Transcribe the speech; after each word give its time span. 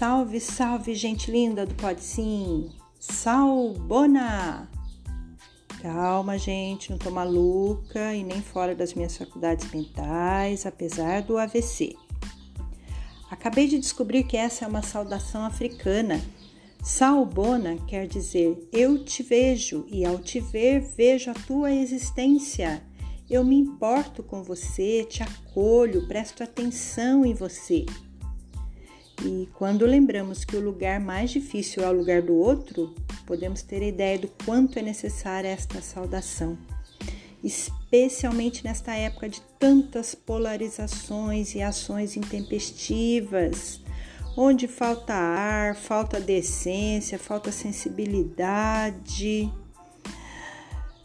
Salve, 0.00 0.40
salve, 0.40 0.94
gente 0.94 1.30
linda 1.30 1.66
do 1.66 1.74
Pode 1.74 2.02
Sim! 2.02 2.70
Salbona! 2.98 4.66
Calma, 5.82 6.38
gente, 6.38 6.90
não 6.90 6.96
tô 6.96 7.10
maluca 7.10 8.14
e 8.14 8.24
nem 8.24 8.40
fora 8.40 8.74
das 8.74 8.94
minhas 8.94 9.18
faculdades 9.18 9.70
mentais, 9.70 10.64
apesar 10.64 11.20
do 11.20 11.36
AVC. 11.36 11.94
Acabei 13.30 13.68
de 13.68 13.78
descobrir 13.78 14.24
que 14.24 14.38
essa 14.38 14.64
é 14.64 14.68
uma 14.68 14.80
saudação 14.80 15.44
africana. 15.44 16.18
Salbona 16.82 17.76
quer 17.86 18.06
dizer 18.06 18.56
eu 18.72 19.04
te 19.04 19.22
vejo 19.22 19.84
e 19.86 20.06
ao 20.06 20.18
te 20.18 20.40
ver 20.40 20.80
vejo 20.80 21.30
a 21.30 21.34
tua 21.34 21.74
existência. 21.74 22.82
Eu 23.28 23.44
me 23.44 23.56
importo 23.56 24.22
com 24.22 24.42
você, 24.42 25.04
te 25.04 25.22
acolho, 25.22 26.08
presto 26.08 26.42
atenção 26.42 27.22
em 27.22 27.34
você. 27.34 27.84
E 29.22 29.48
quando 29.54 29.84
lembramos 29.84 30.44
que 30.44 30.56
o 30.56 30.60
lugar 30.60 30.98
mais 30.98 31.30
difícil 31.30 31.84
é 31.84 31.88
o 31.88 31.92
lugar 31.92 32.22
do 32.22 32.34
outro, 32.34 32.94
podemos 33.26 33.60
ter 33.60 33.82
ideia 33.82 34.18
do 34.18 34.28
quanto 34.46 34.78
é 34.78 34.82
necessária 34.82 35.48
esta 35.48 35.82
saudação, 35.82 36.56
especialmente 37.44 38.64
nesta 38.64 38.94
época 38.94 39.28
de 39.28 39.42
tantas 39.58 40.14
polarizações 40.14 41.54
e 41.54 41.60
ações 41.60 42.16
intempestivas, 42.16 43.82
onde 44.34 44.66
falta 44.66 45.12
ar, 45.12 45.76
falta 45.76 46.18
decência, 46.18 47.18
falta 47.18 47.52
sensibilidade. 47.52 49.52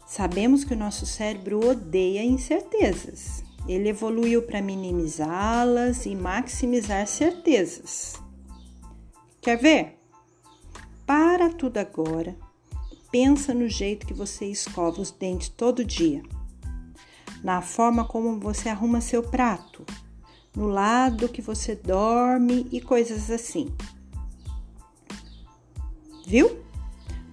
Sabemos 0.06 0.64
que 0.64 0.72
o 0.72 0.78
nosso 0.78 1.04
cérebro 1.04 1.68
odeia 1.68 2.24
incertezas 2.24 3.45
ele 3.68 3.88
evoluiu 3.88 4.42
para 4.42 4.62
minimizá-las 4.62 6.06
e 6.06 6.14
maximizar 6.14 7.06
certezas. 7.06 8.14
Quer 9.40 9.58
ver? 9.58 9.98
Para 11.04 11.50
tudo 11.50 11.78
agora. 11.78 12.36
Pensa 13.10 13.54
no 13.54 13.68
jeito 13.68 14.06
que 14.06 14.14
você 14.14 14.46
escova 14.46 15.00
os 15.00 15.10
dentes 15.10 15.48
todo 15.48 15.84
dia, 15.84 16.22
na 17.42 17.62
forma 17.62 18.04
como 18.04 18.38
você 18.40 18.68
arruma 18.68 19.00
seu 19.00 19.22
prato, 19.22 19.86
no 20.54 20.66
lado 20.66 21.28
que 21.28 21.40
você 21.40 21.74
dorme 21.74 22.66
e 22.70 22.80
coisas 22.80 23.30
assim. 23.30 23.72
Viu? 26.26 26.58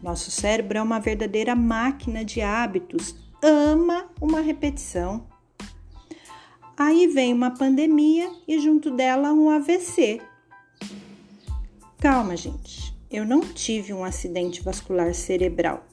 Nosso 0.01 0.29
cérebro 0.29 0.77
é 0.77 0.81
uma 0.81 0.99
verdadeira 0.99 1.55
máquina 1.55 2.23
de 2.23 2.41
hábitos, 2.41 3.15
ama 3.41 4.09
uma 4.21 4.39
repetição. 4.39 5.25
Aí 6.85 7.07
vem 7.07 7.33
uma 7.33 7.49
pandemia 7.49 8.29
e 8.45 8.59
junto 8.59 8.91
dela 8.91 9.31
um 9.31 9.49
AVC. 9.49 10.19
Calma, 11.97 12.35
gente. 12.35 12.93
Eu 13.09 13.23
não 13.23 13.39
tive 13.39 13.93
um 13.93 14.03
acidente 14.03 14.61
vascular 14.61 15.13
cerebral. 15.13 15.87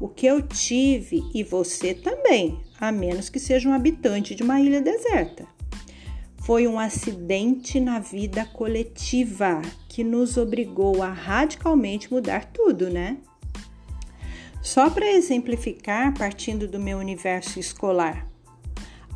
O 0.00 0.08
que 0.08 0.24
eu 0.24 0.40
tive 0.40 1.22
e 1.34 1.44
você 1.44 1.92
também, 1.92 2.58
a 2.80 2.90
menos 2.90 3.28
que 3.28 3.38
seja 3.38 3.68
um 3.68 3.74
habitante 3.74 4.34
de 4.34 4.42
uma 4.42 4.58
ilha 4.58 4.80
deserta. 4.80 5.46
Foi 6.38 6.66
um 6.66 6.78
acidente 6.78 7.78
na 7.78 7.98
vida 7.98 8.46
coletiva 8.46 9.60
que 9.86 10.02
nos 10.02 10.38
obrigou 10.38 11.02
a 11.02 11.10
radicalmente 11.12 12.10
mudar 12.10 12.46
tudo, 12.46 12.88
né? 12.88 13.18
Só 14.62 14.88
para 14.88 15.12
exemplificar, 15.12 16.14
partindo 16.16 16.66
do 16.66 16.80
meu 16.80 16.96
universo 16.96 17.60
escolar, 17.60 18.29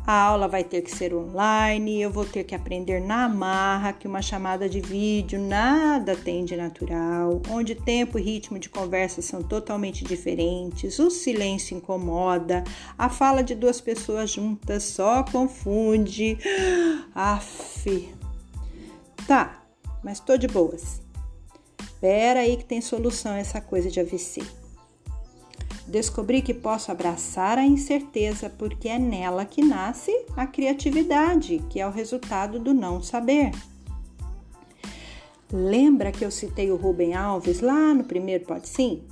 a 0.05 0.13
aula 0.13 0.47
vai 0.47 0.63
ter 0.63 0.81
que 0.81 0.95
ser 0.95 1.13
online, 1.13 2.01
eu 2.01 2.11
vou 2.11 2.25
ter 2.25 2.43
que 2.43 2.53
aprender 2.53 3.01
na 3.01 3.27
marra 3.27 3.93
que 3.93 4.07
uma 4.07 4.21
chamada 4.21 4.69
de 4.69 4.79
vídeo 4.79 5.39
nada 5.39 6.15
tem 6.15 6.45
de 6.45 6.55
natural, 6.55 7.41
onde 7.49 7.73
tempo 7.73 8.19
e 8.19 8.21
ritmo 8.21 8.59
de 8.59 8.69
conversa 8.69 9.21
são 9.21 9.41
totalmente 9.41 10.03
diferentes, 10.03 10.99
o 10.99 11.09
silêncio 11.09 11.75
incomoda, 11.75 12.63
a 12.97 13.09
fala 13.09 13.43
de 13.43 13.55
duas 13.55 13.81
pessoas 13.81 14.29
juntas 14.29 14.83
só 14.83 15.23
confunde. 15.23 16.37
Aff. 17.15 18.13
Tá, 19.27 19.63
mas 20.03 20.19
tô 20.19 20.37
de 20.37 20.47
boas. 20.47 21.01
Pera 21.99 22.41
aí 22.41 22.57
que 22.57 22.65
tem 22.65 22.81
solução 22.81 23.33
essa 23.33 23.59
coisa 23.59 23.89
de 23.89 23.99
AVC. 23.99 24.64
Descobri 25.87 26.41
que 26.41 26.53
posso 26.53 26.91
abraçar 26.91 27.59
a 27.59 27.65
incerteza 27.65 28.49
porque 28.49 28.89
é 28.89 28.97
nela 28.97 29.45
que 29.45 29.63
nasce 29.63 30.11
a 30.35 30.47
criatividade, 30.47 31.63
que 31.69 31.79
é 31.79 31.87
o 31.87 31.91
resultado 31.91 32.59
do 32.59 32.73
não 32.73 33.03
saber. 33.03 33.51
Lembra 35.51 36.11
que 36.11 36.25
eu 36.25 36.31
citei 36.31 36.71
o 36.71 36.75
Rubem 36.75 37.13
Alves 37.13 37.61
lá 37.61 37.93
no 37.93 38.03
primeiro 38.03 38.45
Pode 38.45 38.67
Sim? 38.67 39.03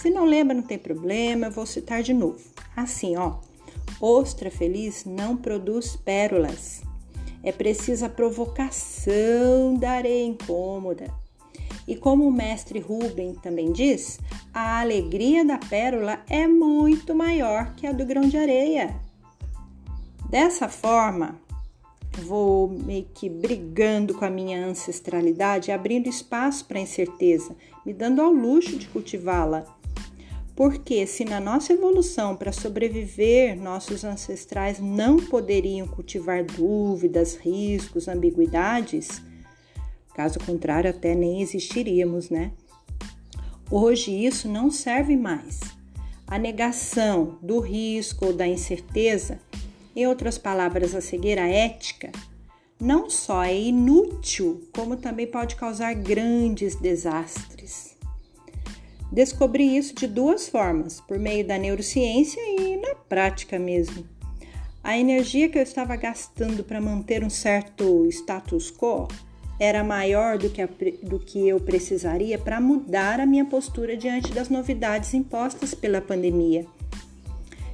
Se 0.00 0.08
não 0.08 0.24
lembra, 0.24 0.54
não 0.54 0.62
tem 0.62 0.78
problema, 0.78 1.46
eu 1.46 1.52
vou 1.52 1.66
citar 1.66 2.02
de 2.02 2.14
novo. 2.14 2.40
Assim, 2.74 3.16
ó. 3.16 3.36
Ostra 4.00 4.50
feliz 4.50 5.04
não 5.04 5.36
produz 5.36 5.94
pérolas. 5.94 6.82
É 7.42 7.52
preciso 7.52 8.06
a 8.06 8.08
provocação 8.08 9.74
da 9.78 9.90
areia 9.90 10.26
incômoda 10.26 11.12
e 11.86 11.94
como 11.94 12.26
o 12.26 12.32
mestre 12.32 12.80
Rubem 12.80 13.34
também 13.34 13.72
diz, 13.72 14.18
a 14.58 14.80
alegria 14.80 15.44
da 15.44 15.58
pérola 15.58 16.20
é 16.30 16.48
muito 16.48 17.14
maior 17.14 17.74
que 17.74 17.86
a 17.86 17.92
do 17.92 18.06
grão 18.06 18.22
de 18.22 18.38
areia. 18.38 18.98
Dessa 20.30 20.66
forma, 20.66 21.38
vou 22.22 22.66
meio 22.66 23.06
que 23.12 23.28
brigando 23.28 24.14
com 24.14 24.24
a 24.24 24.30
minha 24.30 24.64
ancestralidade, 24.64 25.70
abrindo 25.70 26.08
espaço 26.08 26.64
para 26.64 26.78
a 26.78 26.80
incerteza, 26.80 27.54
me 27.84 27.92
dando 27.92 28.22
ao 28.22 28.32
luxo 28.32 28.78
de 28.78 28.88
cultivá-la. 28.88 29.62
Porque 30.56 31.06
se 31.06 31.22
na 31.22 31.38
nossa 31.38 31.74
evolução 31.74 32.34
para 32.34 32.50
sobreviver 32.50 33.60
nossos 33.60 34.04
ancestrais 34.04 34.80
não 34.80 35.18
poderiam 35.18 35.86
cultivar 35.86 36.42
dúvidas, 36.42 37.36
riscos, 37.36 38.08
ambiguidades, 38.08 39.20
Caso 40.16 40.38
contrário, 40.38 40.88
até 40.88 41.14
nem 41.14 41.42
existiríamos, 41.42 42.30
né? 42.30 42.52
Hoje 43.70 44.12
isso 44.12 44.48
não 44.48 44.70
serve 44.70 45.16
mais. 45.16 45.60
A 46.26 46.38
negação 46.38 47.38
do 47.42 47.58
risco 47.58 48.26
ou 48.26 48.32
da 48.32 48.46
incerteza, 48.46 49.40
em 49.94 50.06
outras 50.06 50.38
palavras, 50.38 50.94
a 50.94 51.00
cegueira 51.00 51.48
ética, 51.48 52.12
não 52.80 53.08
só 53.10 53.42
é 53.42 53.58
inútil, 53.58 54.68
como 54.72 54.96
também 54.96 55.26
pode 55.26 55.56
causar 55.56 55.94
grandes 55.94 56.76
desastres. 56.76 57.96
Descobri 59.10 59.76
isso 59.76 59.94
de 59.94 60.06
duas 60.06 60.48
formas, 60.48 61.00
por 61.00 61.18
meio 61.18 61.46
da 61.46 61.58
neurociência 61.58 62.40
e 62.40 62.76
na 62.76 62.94
prática 62.94 63.58
mesmo. 63.58 64.06
A 64.82 64.96
energia 64.96 65.48
que 65.48 65.58
eu 65.58 65.62
estava 65.62 65.96
gastando 65.96 66.62
para 66.62 66.80
manter 66.80 67.24
um 67.24 67.30
certo 67.30 68.06
status 68.06 68.70
quo 68.70 69.08
era 69.58 69.82
maior 69.82 70.38
do 70.38 70.50
que, 70.50 70.60
a, 70.62 70.68
do 71.02 71.18
que 71.18 71.48
eu 71.48 71.58
precisaria 71.58 72.38
para 72.38 72.60
mudar 72.60 73.20
a 73.20 73.26
minha 73.26 73.44
postura 73.44 73.96
diante 73.96 74.32
das 74.32 74.48
novidades 74.48 75.14
impostas 75.14 75.74
pela 75.74 76.00
pandemia. 76.00 76.66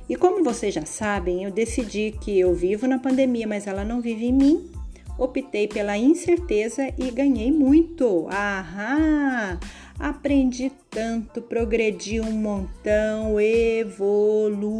E 0.09 0.17
como 0.17 0.45
vocês 0.45 0.75
já 0.75 0.85
sabem, 0.85 1.45
eu 1.45 1.51
decidi 1.51 2.15
que 2.21 2.39
eu 2.39 2.55
vivo 2.55 2.87
na 2.87 2.99
pandemia, 2.99 3.47
mas 3.47 3.67
ela 3.67 3.85
não 3.85 4.01
vive 4.01 4.27
em 4.27 4.33
mim. 4.33 4.71
Optei 5.19 5.69
pela 5.69 5.97
incerteza 5.97 6.93
e 6.99 7.11
ganhei 7.11 7.51
muito. 7.53 8.27
Ahá! 8.29 9.59
Aprendi 9.99 10.73
tanto, 10.91 11.41
progredi 11.43 12.21
um 12.21 12.33
montão, 12.33 13.39
evoluí. 13.41 14.73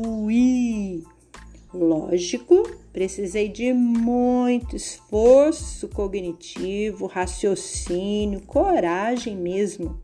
Lógico, 1.75 2.71
precisei 2.93 3.49
de 3.49 3.73
muito 3.73 4.77
esforço 4.77 5.89
cognitivo, 5.89 7.07
raciocínio, 7.07 8.43
coragem 8.43 9.35
mesmo. 9.35 9.99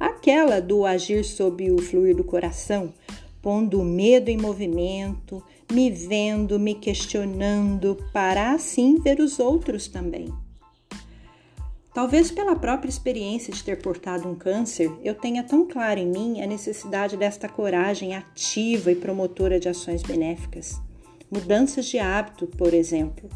Aquela 0.00 0.60
do 0.60 0.84
agir 0.84 1.24
sob 1.24 1.70
o 1.70 1.78
fluir 1.78 2.16
do 2.16 2.24
coração, 2.24 2.92
pondo 3.40 3.80
o 3.80 3.84
medo 3.84 4.30
em 4.30 4.36
movimento, 4.36 5.40
me 5.70 5.88
vendo, 5.90 6.58
me 6.58 6.74
questionando, 6.74 7.96
para 8.12 8.52
assim 8.52 8.98
ver 8.98 9.20
os 9.20 9.38
outros 9.38 9.86
também. 9.86 10.26
Talvez 11.94 12.30
pela 12.30 12.56
própria 12.56 12.88
experiência 12.88 13.52
de 13.52 13.62
ter 13.62 13.82
portado 13.82 14.26
um 14.26 14.34
câncer, 14.34 14.90
eu 15.04 15.14
tenha 15.14 15.42
tão 15.42 15.68
claro 15.68 16.00
em 16.00 16.06
mim 16.06 16.40
a 16.40 16.46
necessidade 16.46 17.18
desta 17.18 17.50
coragem 17.50 18.14
ativa 18.16 18.90
e 18.90 18.96
promotora 18.96 19.60
de 19.60 19.68
ações 19.68 20.02
benéficas, 20.02 20.80
mudanças 21.30 21.84
de 21.84 21.98
hábito, 21.98 22.46
por 22.46 22.72
exemplo. 22.72 23.28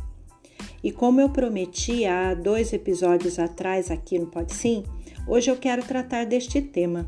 E 0.82 0.90
como 0.90 1.20
eu 1.20 1.28
prometi 1.28 2.06
há 2.06 2.32
dois 2.32 2.72
episódios 2.72 3.38
atrás 3.38 3.90
aqui 3.90 4.18
no 4.18 4.28
Pode 4.28 4.54
Sim, 4.54 4.84
hoje 5.28 5.50
eu 5.50 5.56
quero 5.56 5.84
tratar 5.84 6.24
deste 6.24 6.62
tema, 6.62 7.06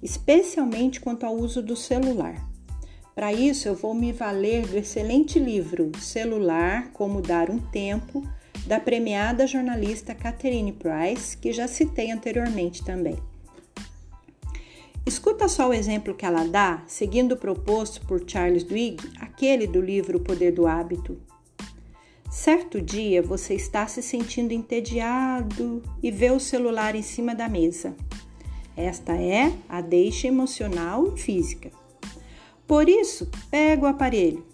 especialmente 0.00 1.00
quanto 1.00 1.26
ao 1.26 1.34
uso 1.34 1.60
do 1.60 1.74
celular. 1.74 2.46
Para 3.12 3.32
isso, 3.32 3.66
eu 3.66 3.74
vou 3.74 3.92
me 3.92 4.12
valer 4.12 4.66
do 4.68 4.76
excelente 4.76 5.38
livro 5.38 5.90
Celular 5.98 6.92
Como 6.92 7.22
Dar 7.22 7.50
um 7.50 7.58
Tempo 7.58 8.22
da 8.66 8.80
premiada 8.80 9.46
jornalista 9.46 10.14
Catherine 10.14 10.72
Price, 10.72 11.36
que 11.36 11.52
já 11.52 11.66
citei 11.66 12.10
anteriormente 12.10 12.84
também. 12.84 13.16
Escuta 15.04 15.46
só 15.46 15.68
o 15.68 15.72
exemplo 15.72 16.14
que 16.14 16.26
ela 16.26 16.44
dá, 16.44 16.82
seguindo 16.86 17.32
o 17.32 17.36
proposto 17.36 18.04
por 18.06 18.22
Charles 18.26 18.64
Duhigg, 18.64 18.96
aquele 19.20 19.66
do 19.66 19.80
livro 19.80 20.18
O 20.18 20.20
Poder 20.20 20.50
do 20.50 20.66
Hábito. 20.66 21.16
Certo 22.28 22.80
dia 22.80 23.22
você 23.22 23.54
está 23.54 23.86
se 23.86 24.02
sentindo 24.02 24.52
entediado 24.52 25.80
e 26.02 26.10
vê 26.10 26.32
o 26.32 26.40
celular 26.40 26.96
em 26.96 27.02
cima 27.02 27.36
da 27.36 27.48
mesa. 27.48 27.94
Esta 28.76 29.16
é 29.16 29.52
a 29.68 29.80
deixa 29.80 30.26
emocional 30.26 31.14
e 31.14 31.20
física. 31.20 31.70
Por 32.66 32.88
isso, 32.88 33.30
pega 33.48 33.84
o 33.84 33.86
aparelho, 33.86 34.44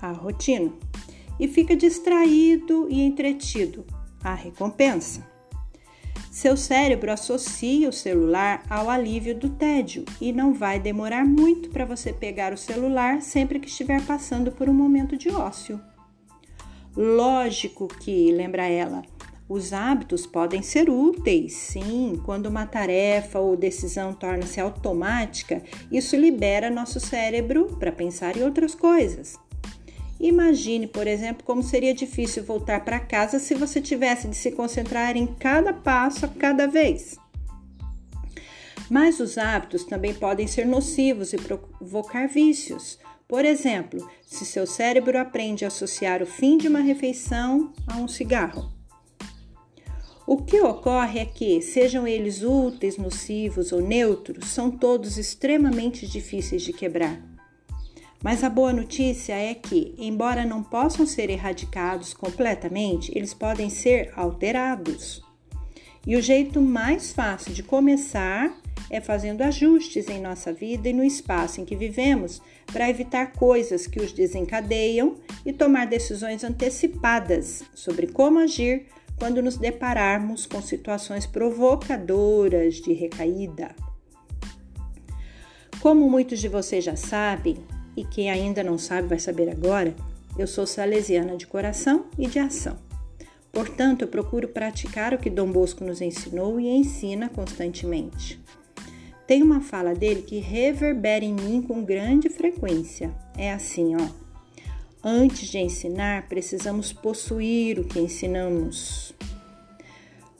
a 0.00 0.12
rotina, 0.12 0.72
e 1.38 1.48
fica 1.48 1.76
distraído 1.76 2.86
e 2.90 3.00
entretido, 3.00 3.84
a 4.22 4.34
recompensa. 4.34 5.26
Seu 6.30 6.54
cérebro 6.54 7.10
associa 7.10 7.88
o 7.88 7.92
celular 7.92 8.62
ao 8.68 8.90
alívio 8.90 9.34
do 9.34 9.48
tédio 9.48 10.04
e 10.20 10.32
não 10.32 10.52
vai 10.52 10.78
demorar 10.78 11.24
muito 11.24 11.70
para 11.70 11.86
você 11.86 12.12
pegar 12.12 12.52
o 12.52 12.58
celular 12.58 13.22
sempre 13.22 13.58
que 13.58 13.68
estiver 13.68 14.04
passando 14.04 14.52
por 14.52 14.68
um 14.68 14.74
momento 14.74 15.16
de 15.16 15.30
ócio. 15.30 15.80
Lógico 16.94 17.88
que, 17.88 18.30
lembra 18.32 18.66
ela, 18.66 19.02
os 19.48 19.72
hábitos 19.72 20.26
podem 20.26 20.60
ser 20.60 20.90
úteis, 20.90 21.52
sim, 21.52 22.20
quando 22.24 22.46
uma 22.46 22.66
tarefa 22.66 23.38
ou 23.38 23.56
decisão 23.56 24.12
torna-se 24.12 24.60
automática, 24.60 25.62
isso 25.90 26.16
libera 26.16 26.68
nosso 26.68 26.98
cérebro 26.98 27.76
para 27.78 27.92
pensar 27.92 28.36
em 28.36 28.42
outras 28.42 28.74
coisas. 28.74 29.38
Imagine, 30.18 30.86
por 30.86 31.06
exemplo, 31.06 31.44
como 31.44 31.62
seria 31.62 31.92
difícil 31.92 32.42
voltar 32.42 32.84
para 32.84 32.98
casa 32.98 33.38
se 33.38 33.54
você 33.54 33.80
tivesse 33.80 34.26
de 34.28 34.36
se 34.36 34.50
concentrar 34.52 35.16
em 35.16 35.26
cada 35.26 35.72
passo 35.72 36.24
a 36.24 36.28
cada 36.28 36.66
vez. 36.66 37.16
Mas 38.88 39.20
os 39.20 39.36
hábitos 39.36 39.84
também 39.84 40.14
podem 40.14 40.46
ser 40.46 40.64
nocivos 40.64 41.32
e 41.32 41.36
provocar 41.36 42.28
vícios. 42.28 42.98
Por 43.28 43.44
exemplo, 43.44 44.08
se 44.24 44.46
seu 44.46 44.66
cérebro 44.66 45.18
aprende 45.18 45.64
a 45.64 45.68
associar 45.68 46.22
o 46.22 46.26
fim 46.26 46.56
de 46.56 46.68
uma 46.68 46.80
refeição 46.80 47.72
a 47.86 47.96
um 47.96 48.06
cigarro. 48.06 48.72
O 50.26 50.38
que 50.38 50.60
ocorre 50.60 51.20
é 51.20 51.24
que, 51.24 51.60
sejam 51.60 52.06
eles 52.06 52.42
úteis, 52.42 52.96
nocivos 52.96 53.70
ou 53.70 53.80
neutros, 53.80 54.48
são 54.48 54.70
todos 54.70 55.18
extremamente 55.18 56.06
difíceis 56.06 56.62
de 56.62 56.72
quebrar. 56.72 57.35
Mas 58.22 58.42
a 58.42 58.48
boa 58.48 58.72
notícia 58.72 59.34
é 59.34 59.54
que, 59.54 59.94
embora 59.98 60.44
não 60.44 60.62
possam 60.62 61.06
ser 61.06 61.30
erradicados 61.30 62.14
completamente, 62.14 63.12
eles 63.14 63.34
podem 63.34 63.68
ser 63.70 64.12
alterados. 64.16 65.22
E 66.06 66.16
o 66.16 66.22
jeito 66.22 66.60
mais 66.60 67.12
fácil 67.12 67.52
de 67.52 67.62
começar 67.62 68.56
é 68.88 69.00
fazendo 69.00 69.42
ajustes 69.42 70.08
em 70.08 70.20
nossa 70.20 70.52
vida 70.52 70.88
e 70.88 70.92
no 70.92 71.02
espaço 71.02 71.60
em 71.60 71.64
que 71.64 71.74
vivemos 71.74 72.40
para 72.72 72.88
evitar 72.88 73.32
coisas 73.32 73.86
que 73.86 74.00
os 74.00 74.12
desencadeiam 74.12 75.16
e 75.44 75.52
tomar 75.52 75.86
decisões 75.86 76.44
antecipadas 76.44 77.64
sobre 77.74 78.06
como 78.06 78.38
agir 78.38 78.86
quando 79.18 79.42
nos 79.42 79.56
depararmos 79.56 80.46
com 80.46 80.62
situações 80.62 81.26
provocadoras 81.26 82.76
de 82.76 82.92
recaída. 82.92 83.74
Como 85.80 86.08
muitos 86.08 86.40
de 86.40 86.48
vocês 86.48 86.84
já 86.84 86.96
sabem, 86.96 87.56
e 87.96 88.04
quem 88.04 88.30
ainda 88.30 88.62
não 88.62 88.78
sabe 88.78 89.08
vai 89.08 89.18
saber 89.18 89.48
agora, 89.48 89.94
eu 90.38 90.46
sou 90.46 90.66
salesiana 90.66 91.36
de 91.36 91.46
coração 91.46 92.06
e 92.18 92.26
de 92.26 92.38
ação. 92.38 92.76
Portanto, 93.50 94.02
eu 94.02 94.08
procuro 94.08 94.48
praticar 94.48 95.14
o 95.14 95.18
que 95.18 95.30
Dom 95.30 95.50
Bosco 95.50 95.82
nos 95.82 96.02
ensinou 96.02 96.60
e 96.60 96.68
ensina 96.68 97.28
constantemente. 97.28 98.38
Tem 99.26 99.42
uma 99.42 99.60
fala 99.60 99.94
dele 99.94 100.22
que 100.22 100.38
reverbera 100.38 101.24
em 101.24 101.32
mim 101.32 101.62
com 101.62 101.82
grande 101.82 102.28
frequência. 102.28 103.10
É 103.36 103.52
assim, 103.52 103.96
ó. 103.96 104.08
Antes 105.02 105.48
de 105.48 105.58
ensinar, 105.58 106.28
precisamos 106.28 106.92
possuir 106.92 107.78
o 107.78 107.84
que 107.84 107.98
ensinamos. 107.98 109.14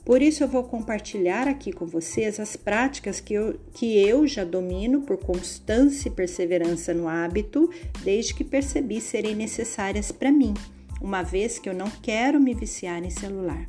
Por 0.07 0.21
isso, 0.21 0.41
eu 0.41 0.47
vou 0.47 0.63
compartilhar 0.63 1.49
aqui 1.49 1.69
com 1.73 1.85
vocês 1.85 2.39
as 2.39 2.55
práticas 2.55 3.19
que 3.19 3.33
eu, 3.33 3.59
que 3.73 3.97
eu 4.07 4.25
já 4.25 4.45
domino 4.45 5.01
por 5.01 5.17
constância 5.17 6.07
e 6.07 6.11
perseverança 6.11 6.93
no 6.93 7.09
hábito, 7.09 7.69
desde 8.05 8.33
que 8.33 8.45
percebi 8.45 9.01
serem 9.01 9.35
necessárias 9.35 10.09
para 10.09 10.31
mim, 10.31 10.53
uma 11.01 11.23
vez 11.23 11.59
que 11.59 11.67
eu 11.67 11.73
não 11.73 11.89
quero 12.01 12.39
me 12.39 12.53
viciar 12.53 13.03
em 13.03 13.09
celular. 13.09 13.67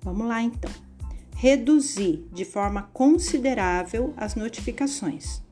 Vamos 0.00 0.26
lá 0.26 0.40
então. 0.40 0.70
Reduzir 1.36 2.26
de 2.32 2.46
forma 2.46 2.88
considerável 2.94 4.14
as 4.16 4.34
notificações. 4.34 5.42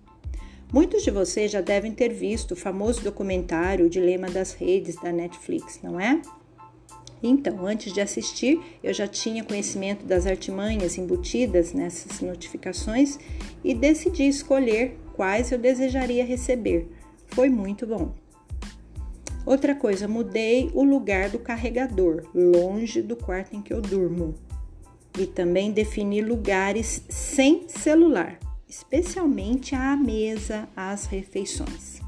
Muitos 0.73 1.03
de 1.03 1.11
vocês 1.11 1.51
já 1.51 1.61
devem 1.61 1.93
ter 1.93 2.15
visto 2.15 2.53
o 2.53 2.57
famoso 2.57 3.03
documentário 3.03 3.85
O 3.85 3.91
Dilema 3.91 4.31
das 4.31 4.55
Redes 4.55 4.97
da 4.97 5.13
Netflix, 5.13 5.81
não 5.83 6.01
é? 6.01 6.23
Então, 7.27 7.67
antes 7.67 7.93
de 7.93 8.01
assistir, 8.01 8.61
eu 8.83 8.93
já 8.93 9.09
tinha 9.09 9.43
conhecimento 9.43 10.05
das 10.05 10.27
artimanhas 10.27 10.99
embutidas 10.99 11.73
nessas 11.73 12.21
notificações 12.21 13.19
e 13.65 13.75
decidi 13.75 14.29
escolher 14.29 14.99
quais 15.15 15.51
eu 15.51 15.59
desejaria 15.59 16.25
receber. 16.25 16.87
Foi 17.29 17.49
muito 17.49 17.87
bom. 17.87 18.13
Outra 19.47 19.75
coisa, 19.75 20.07
mudei 20.07 20.71
o 20.75 20.85
lugar 20.85 21.31
do 21.31 21.39
carregador, 21.39 22.29
longe 22.35 23.01
do 23.01 23.17
quarto 23.17 23.57
em 23.57 23.63
que 23.63 23.73
eu 23.73 23.81
durmo. 23.81 24.35
E 25.19 25.27
também 25.27 25.73
defini 25.73 26.21
lugares 26.21 27.05
sem 27.09 27.69
celular 27.69 28.39
especialmente 28.75 29.75
à 29.75 29.97
mesa, 29.97 30.69
às 30.75 31.07
refeições. 31.07 32.04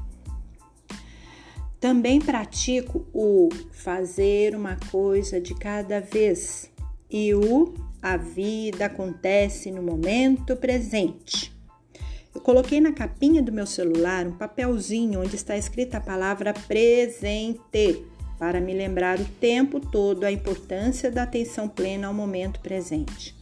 Também 1.79 2.19
pratico 2.19 3.05
o 3.13 3.49
fazer 3.71 4.55
uma 4.55 4.77
coisa 4.91 5.39
de 5.39 5.53
cada 5.53 5.99
vez 5.99 6.71
e 7.09 7.33
o 7.35 7.73
a 8.01 8.17
vida 8.17 8.85
acontece 8.85 9.71
no 9.71 9.83
momento 9.83 10.55
presente. 10.55 11.55
Eu 12.33 12.41
coloquei 12.41 12.79
na 12.79 12.91
capinha 12.91 13.41
do 13.41 13.51
meu 13.51 13.65
celular 13.65 14.25
um 14.25 14.37
papelzinho 14.37 15.21
onde 15.21 15.35
está 15.35 15.57
escrita 15.57 15.97
a 15.97 16.01
palavra 16.01 16.53
presente 16.53 18.03
para 18.37 18.61
me 18.61 18.73
lembrar 18.73 19.19
o 19.19 19.25
tempo 19.39 19.79
todo 19.79 20.23
a 20.23 20.31
importância 20.31 21.11
da 21.11 21.23
atenção 21.23 21.67
plena 21.67 22.07
ao 22.07 22.13
momento 22.13 22.59
presente. 22.59 23.35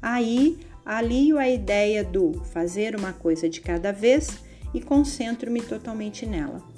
Aí 0.00 0.58
alio 0.84 1.38
a 1.38 1.48
ideia 1.48 2.04
do 2.04 2.32
fazer 2.52 2.94
uma 2.94 3.12
coisa 3.12 3.48
de 3.48 3.60
cada 3.60 3.92
vez 3.92 4.38
e 4.72 4.80
concentro-me 4.80 5.62
totalmente 5.62 6.24
nela. 6.26 6.75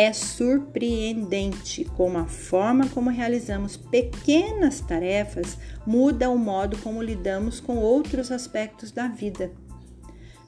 É 0.00 0.12
surpreendente 0.12 1.84
como 1.84 2.18
a 2.18 2.24
forma 2.24 2.88
como 2.90 3.10
realizamos 3.10 3.76
pequenas 3.76 4.80
tarefas 4.80 5.58
muda 5.84 6.30
o 6.30 6.38
modo 6.38 6.78
como 6.78 7.02
lidamos 7.02 7.58
com 7.58 7.78
outros 7.78 8.30
aspectos 8.30 8.92
da 8.92 9.08
vida. 9.08 9.50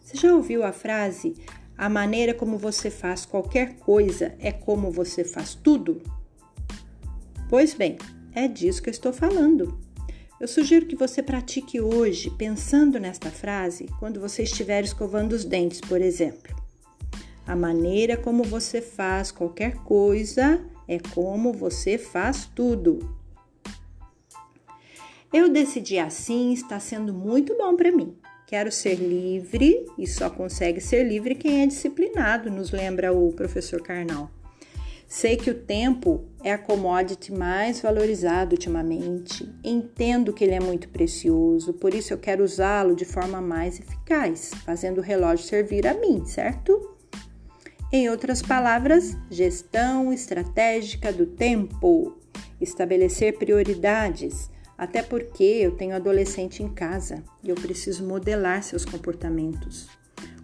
Você 0.00 0.16
já 0.16 0.33
ouviu 0.33 0.62
a 0.62 0.71
frase: 0.73 1.35
a 1.76 1.88
maneira 1.88 2.33
como 2.33 2.59
você 2.59 2.92
faz 2.92 3.26
qualquer 3.26 3.75
coisa 3.78 4.37
é 4.38 4.52
como 4.52 4.88
você 4.88 5.25
faz 5.25 5.52
tudo? 5.57 6.00
Pois 7.49 7.75
bem, 7.75 7.99
é 8.33 8.47
disso 8.47 8.80
que 8.80 8.88
eu 8.88 8.92
estou 8.92 9.12
falando. 9.12 9.80
Eu 10.40 10.47
sugiro 10.47 10.87
que 10.87 10.95
você 10.95 11.25
pratique 11.25 11.80
hoje, 11.80 12.30
pensando 12.30 13.00
nesta 13.00 13.30
frase, 13.30 13.87
quando 13.99 14.21
você 14.21 14.45
estiver 14.45 14.85
escovando 14.85 15.33
os 15.33 15.45
dentes, 15.45 15.80
por 15.80 16.00
exemplo. 16.00 16.59
A 17.50 17.57
maneira 17.57 18.16
como 18.16 18.45
você 18.45 18.80
faz 18.80 19.33
qualquer 19.33 19.75
coisa 19.78 20.64
é 20.87 21.00
como 21.00 21.52
você 21.52 21.99
faz 21.99 22.49
tudo. 22.54 23.12
Eu 25.33 25.49
decidi 25.49 25.99
assim, 25.99 26.52
está 26.52 26.78
sendo 26.78 27.12
muito 27.12 27.59
bom 27.59 27.75
para 27.75 27.90
mim. 27.90 28.16
Quero 28.47 28.71
ser 28.71 28.95
livre 28.95 29.85
e 29.99 30.07
só 30.07 30.30
consegue 30.30 30.80
ser 30.80 31.02
livre 31.02 31.35
quem 31.35 31.62
é 31.62 31.66
disciplinado, 31.66 32.52
nos 32.52 32.71
lembra 32.71 33.12
o 33.12 33.33
professor 33.33 33.83
Karnal. 33.83 34.30
Sei 35.09 35.37
que 35.37 35.50
o 35.50 35.54
tempo 35.54 36.23
é 36.45 36.52
a 36.52 36.59
commodity 36.59 37.33
mais 37.33 37.80
valorizada 37.80 38.54
ultimamente. 38.54 39.52
Entendo 39.64 40.33
que 40.33 40.45
ele 40.45 40.54
é 40.54 40.61
muito 40.61 40.88
precioso, 40.88 41.73
por 41.73 41.95
isso 41.95 42.12
eu 42.12 42.19
quero 42.19 42.45
usá-lo 42.45 42.95
de 42.95 43.04
forma 43.04 43.40
mais 43.40 43.80
eficaz, 43.80 44.52
fazendo 44.64 44.99
o 44.99 45.02
relógio 45.02 45.45
servir 45.45 45.85
a 45.85 45.95
mim, 45.95 46.25
certo? 46.25 46.89
Em 47.92 48.09
outras 48.09 48.40
palavras, 48.40 49.16
gestão 49.28 50.12
estratégica 50.12 51.12
do 51.12 51.26
tempo, 51.26 52.16
estabelecer 52.61 53.37
prioridades, 53.37 54.49
até 54.78 55.02
porque 55.02 55.42
eu 55.42 55.73
tenho 55.73 55.97
adolescente 55.97 56.62
em 56.62 56.68
casa 56.68 57.25
e 57.42 57.49
eu 57.49 57.56
preciso 57.56 58.06
modelar 58.06 58.62
seus 58.62 58.85
comportamentos. 58.85 59.88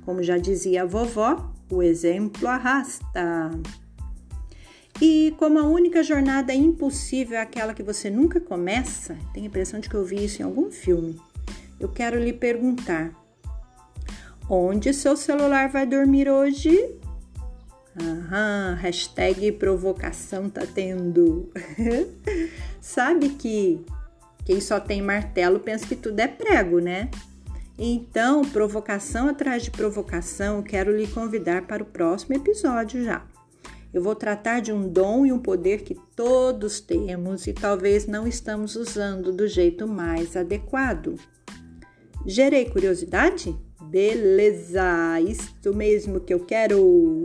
Como 0.04 0.24
já 0.24 0.36
dizia 0.38 0.82
a 0.82 0.84
vovó, 0.84 1.52
o 1.70 1.84
exemplo 1.84 2.48
arrasta. 2.48 3.50
E 5.00 5.32
como 5.38 5.60
a 5.60 5.68
única 5.68 6.02
jornada 6.02 6.52
impossível 6.52 7.38
é 7.38 7.42
aquela 7.42 7.74
que 7.74 7.82
você 7.82 8.10
nunca 8.10 8.40
começa, 8.40 9.16
tenho 9.32 9.46
a 9.46 9.48
impressão 9.48 9.78
de 9.78 9.88
que 9.88 9.94
eu 9.94 10.04
vi 10.04 10.24
isso 10.24 10.42
em 10.42 10.44
algum 10.44 10.68
filme. 10.68 11.16
Eu 11.78 11.88
quero 11.88 12.18
lhe 12.18 12.32
perguntar: 12.32 13.12
onde 14.50 14.92
seu 14.92 15.16
celular 15.16 15.68
vai 15.68 15.86
dormir 15.86 16.28
hoje? 16.28 16.98
Aham, 17.98 18.74
hashtag 18.74 19.52
provocação 19.52 20.50
tá 20.50 20.66
tendo. 20.66 21.50
Sabe 22.80 23.30
que 23.30 23.84
quem 24.44 24.60
só 24.60 24.78
tem 24.78 25.00
martelo 25.00 25.58
pensa 25.58 25.86
que 25.86 25.96
tudo 25.96 26.20
é 26.20 26.28
prego, 26.28 26.78
né? 26.78 27.10
Então, 27.78 28.42
provocação 28.42 29.28
atrás 29.28 29.62
de 29.62 29.70
provocação, 29.70 30.62
quero 30.62 30.96
lhe 30.96 31.06
convidar 31.06 31.66
para 31.66 31.82
o 31.82 31.86
próximo 31.86 32.36
episódio 32.36 33.02
já. 33.02 33.26
Eu 33.92 34.02
vou 34.02 34.14
tratar 34.14 34.60
de 34.60 34.72
um 34.72 34.86
dom 34.86 35.24
e 35.24 35.32
um 35.32 35.38
poder 35.38 35.82
que 35.82 35.94
todos 36.14 36.80
temos 36.80 37.46
e 37.46 37.54
talvez 37.54 38.06
não 38.06 38.26
estamos 38.26 38.76
usando 38.76 39.32
do 39.32 39.48
jeito 39.48 39.88
mais 39.88 40.36
adequado. 40.36 41.18
Gerei 42.26 42.66
curiosidade? 42.66 43.56
Beleza, 43.96 45.18
isto 45.22 45.74
mesmo 45.74 46.20
que 46.20 46.34
eu 46.34 46.40
quero. 46.40 46.78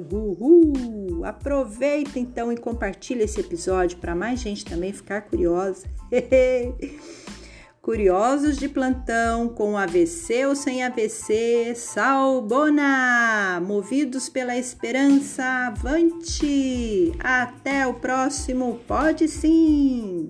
Uhul. 0.09 1.21
Aproveita 1.25 2.17
então 2.17 2.49
e 2.49 2.55
compartilha 2.55 3.25
esse 3.25 3.41
episódio 3.41 3.97
para 3.97 4.15
mais 4.15 4.39
gente 4.39 4.63
também 4.63 4.93
ficar 4.93 5.23
curiosa. 5.23 5.85
Curiosos 7.81 8.55
de 8.55 8.69
plantão, 8.69 9.49
com 9.49 9.75
AVC 9.77 10.45
ou 10.45 10.55
sem 10.55 10.81
AVC, 10.81 11.73
Salbona! 11.75 13.61
Movidos 13.61 14.29
pela 14.29 14.55
esperança, 14.55 15.43
avante! 15.43 17.11
Até 17.19 17.85
o 17.85 17.95
próximo 17.95 18.79
Pode 18.87 19.27
Sim! 19.27 20.29